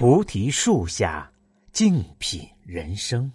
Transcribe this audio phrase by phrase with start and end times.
[0.00, 1.30] 菩提树下，
[1.72, 3.30] 静品人生。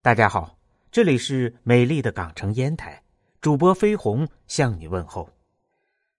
[0.00, 0.58] 大家好，
[0.90, 3.02] 这里是美丽的港城烟台，
[3.42, 5.28] 主播飞鸿向你问候。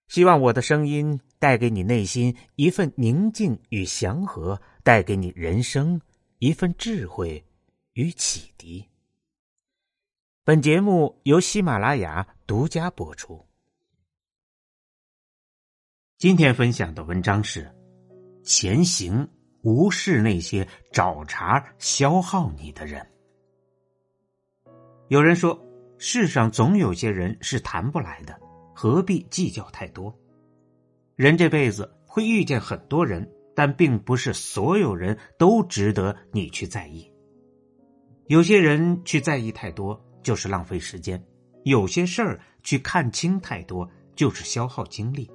[0.10, 6.00] 希望我的声音带给你内心一份宁静与祥和，带给你人生
[6.38, 7.44] 一份智慧
[7.94, 8.88] 与启迪。
[10.44, 13.44] 本节目由喜马拉雅独家播出。
[16.20, 17.68] 今天分享的文章是。
[18.46, 19.28] 前行，
[19.64, 23.06] 无视那些找茬消耗你的人。
[25.08, 25.60] 有人说，
[25.98, 28.40] 世上总有些人是谈不来的，
[28.76, 30.16] 何必计较太多？
[31.16, 37.12] 人这辈子会遇见很多人，但并不是所有人都值得你去在意。
[38.28, 41.20] 有些人去在意太多，就是浪费时间；
[41.64, 45.32] 有些事儿去看清太多，就是消耗精力。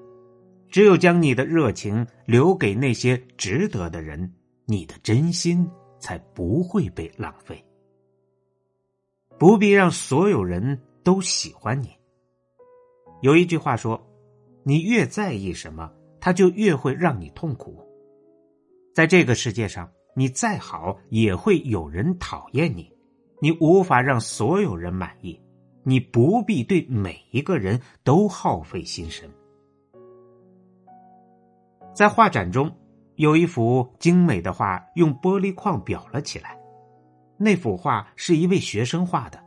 [0.70, 4.32] 只有将你的热情留给那些值得的人，
[4.66, 7.62] 你的真心才不会被浪费。
[9.38, 11.90] 不必让所有人都喜欢你。
[13.22, 14.00] 有一句话说
[14.64, 17.76] ：“你越在意什么，他就越会让你痛苦。”
[18.94, 22.92] 在这个世界上，你再好也会有人讨厌你，
[23.40, 25.40] 你无法让所有人满意，
[25.82, 29.28] 你不必对每一个人都耗费心神。
[31.94, 32.70] 在画展中，
[33.16, 36.58] 有一幅精美的画用玻璃框裱了起来。
[37.36, 39.42] 那幅画是一位学生画的，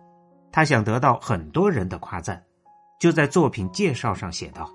[0.52, 2.44] 他想得到很多人的夸赞，
[3.00, 4.70] 就在作品介绍上写道：“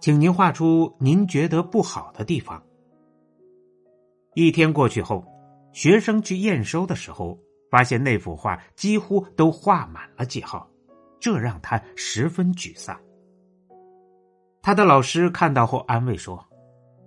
[0.00, 2.62] 请您画出您觉得不好的地方。”
[4.34, 5.24] 一天过去后，
[5.72, 7.38] 学生去验收的时候，
[7.70, 10.68] 发现那幅画几乎都画满了记号，
[11.18, 13.00] 这让他十分沮丧。
[14.62, 16.44] 他的老师看到后安慰说。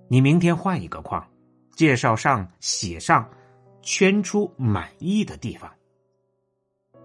[0.10, 1.26] 你明天换一个框，
[1.76, 3.28] 介绍上写上，
[3.82, 5.72] 圈出满意的地方。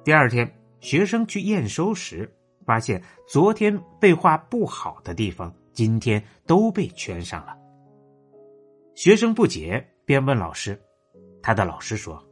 [0.04, 0.50] 第二天，
[0.80, 2.30] 学生去验收时，
[2.66, 7.56] 发现昨天被画不好的地方，今天都被圈上了。
[8.94, 10.78] 学生不解，便问老师，
[11.42, 12.22] 他的老师说：“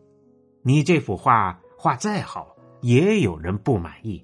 [0.62, 4.22] 你这幅画画再好，也有人不满意，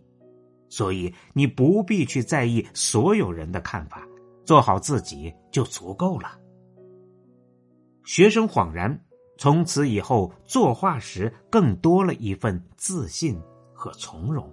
[0.69, 4.06] 所以你不必去在意所有人的看法。”
[4.44, 6.38] 做好自己就足够了。
[8.04, 9.04] 学生恍然，
[9.38, 13.41] 从此以后作画时更多了一份自信
[13.72, 14.52] 和从容。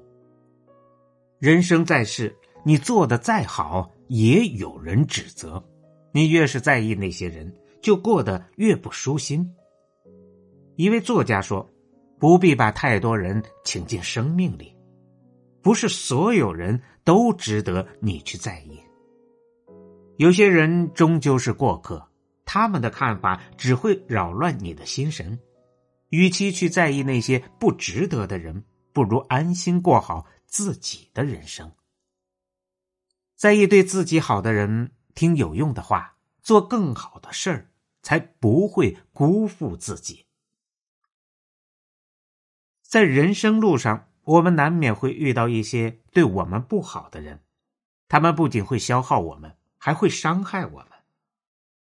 [1.39, 5.63] 人生在世，你做的再好，也有人指责。
[6.11, 9.55] 你越是在意那些人，就过得越不舒心。
[10.75, 11.69] 一位作家说
[12.19, 14.75] ：“不必把太多人请进生命里，
[15.61, 18.79] 不是所有人都值得你去在意。”
[20.19, 22.06] 有些人终究是过客，
[22.44, 25.40] 他们的看法只会扰乱你的心神。
[26.09, 31.72] 与其去在意那些不值得的人，不如安心过好自己的人生。
[33.38, 37.72] 在意对自己好的人，听有用的话，做更好的事儿，
[38.02, 40.25] 才不会辜负自己。
[42.81, 47.41] 在人生路上，我们难免会遇到一些对我们不好的人，
[48.09, 49.56] 他们不仅会消耗我们。
[49.79, 50.90] 还会伤害我们。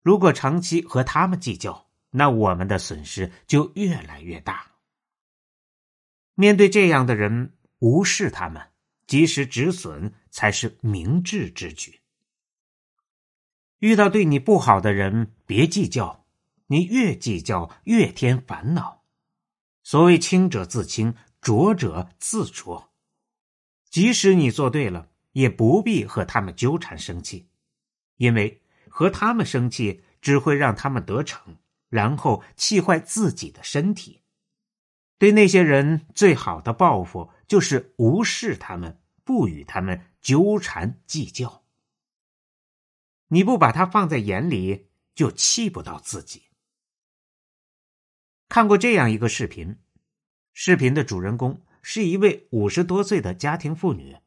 [0.04, 4.68] 如果长期和他们计较，那我们的损失就越来越大。
[6.36, 8.62] 面对这样的人，无视他们，
[9.08, 12.02] 及时止损才是明智之举。
[13.80, 16.26] 遇到对你不好的人，别计较，
[16.68, 19.04] 你越计较越添烦恼。
[19.84, 22.92] 所谓清者自清，浊者自浊。
[23.90, 27.48] 即使你做对了，也不必和他们纠缠生气。
[28.18, 31.58] 因为和他们生气只会让他们得逞，
[31.90, 34.22] 然后气坏自己的身体。
[35.18, 41.64] 对那些人最好的报复就是无视他们，不与他们纠缠计较。
[43.30, 46.44] 你不把他放在眼里，就气不到自己。
[48.50, 49.78] 看过这样一个视频，
[50.54, 54.18] 视频的主人公是一位五十多岁的家庭妇女，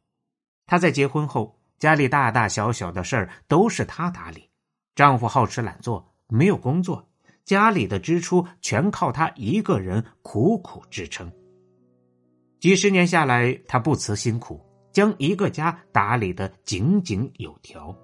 [0.67, 1.57] 她在结婚后。
[1.79, 4.51] 家里大大小小的事儿都是她打理，
[4.95, 7.09] 丈夫好吃懒做，没有工作，
[7.45, 11.31] 家里的支出全靠她一个人苦苦支撑。
[12.59, 14.61] 几十年下来，她不辞辛苦，
[14.93, 17.97] 将一个家打理的井井有条。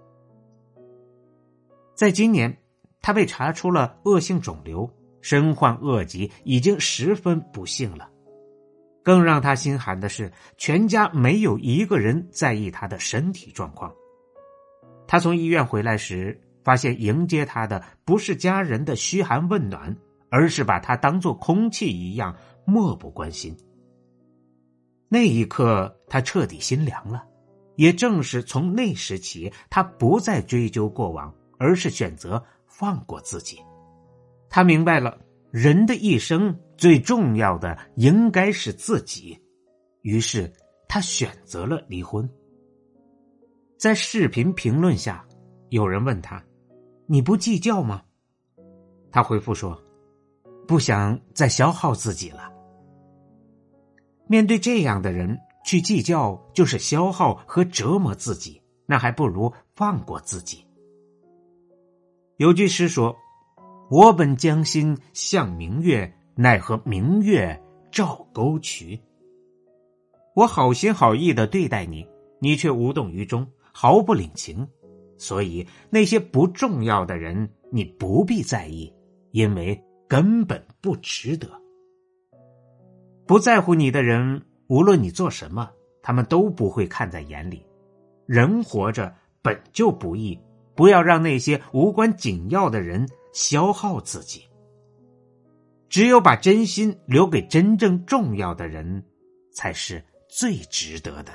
[1.97, 2.57] 在今年，
[3.03, 4.89] 她被查出了恶性肿瘤，
[5.21, 8.09] 身患恶疾，已经十分不幸了。
[9.05, 13.95] 更让他心寒的是，全家没有一个人在意他的身体状况。
[15.07, 19.95] 他从医院回来时，发现迎接他的不是家人的嘘寒问暖，
[20.31, 22.35] 而是把他当做空气一样
[22.65, 23.55] 漠不关心。
[25.11, 27.23] 那一刻，他彻底心凉了。
[27.77, 33.59] 也正是从那时起，他不再追究过往，而是选择放过自己。
[34.49, 35.19] 他明白了，
[35.55, 39.41] 人的一生最重要的应该是自己。
[40.03, 40.53] 于是，
[40.89, 42.29] 他选择了离婚。
[43.79, 45.25] 在视频评论下，
[45.69, 46.45] 有人问他
[47.07, 48.03] ：“你不计较吗？”
[49.13, 49.81] 他回复说
[50.67, 52.53] ：“不想再消耗自己了。”
[54.27, 60.67] 面对这样的人，去计较就是消耗和折磨自己，那还不如放过自己。
[62.39, 63.17] 有句诗说
[63.95, 67.63] ：“我本将心向明月，奈何明月
[67.93, 69.01] 照沟渠。”
[70.35, 72.05] 我好心好意的对待你，
[72.41, 74.67] 你却无动于衷，毫不领情。
[75.17, 78.93] 所以那些不重要的人，你不必在意，
[79.31, 81.49] 因为根本不值得。
[83.29, 85.71] 不在乎你的人，无论你做什么，
[86.03, 87.65] 他们都不会看在眼里。
[88.27, 90.37] 人活着本就不易，
[90.75, 94.43] 不要让那些无关紧要的人消耗自己。
[95.91, 99.05] 只有把真心留给真正重要的人，
[99.53, 101.33] 才是最值得的。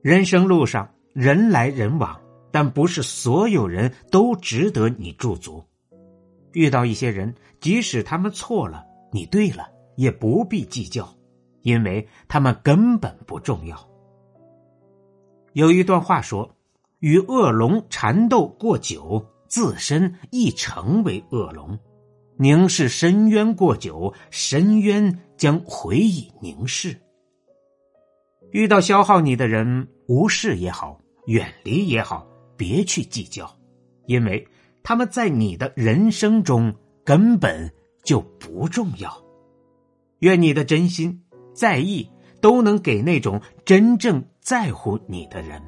[0.00, 2.16] 人生路上，人来人往，
[2.52, 5.64] 但不是所有人都值得你驻足。
[6.52, 9.68] 遇到一些人，即使他们错了，你对了。
[9.98, 11.12] 也不必计较，
[11.62, 13.76] 因为他们根本不重要。
[15.54, 16.48] 有一段话说
[17.00, 21.76] ：“与恶龙缠斗过久，自身亦成为恶龙；
[22.36, 26.96] 凝视深渊过久，深渊将回以凝视。”
[28.52, 33.54] 遇到消耗你的人，无视也好，远离也好，别去计较，
[34.06, 34.46] 因为
[34.82, 36.74] 他们在你的人生中
[37.04, 37.70] 根本
[38.04, 39.22] 就不重要。
[40.20, 41.22] 愿你的真心、
[41.54, 42.08] 在意
[42.40, 45.62] 都能给那种真正在乎你的人。